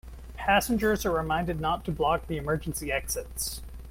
Passengers 0.33 1.05
are 1.05 1.11
reminded 1.11 1.61
not 1.61 1.85
to 1.85 1.91
block 1.91 2.25
the 2.25 2.37
emergency 2.37 2.91
exits. 2.91 3.61